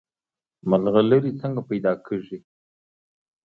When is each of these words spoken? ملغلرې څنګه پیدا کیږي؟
ملغلرې 0.69 1.31
څنګه 1.41 1.61
پیدا 1.69 1.93
کیږي؟ 2.05 2.39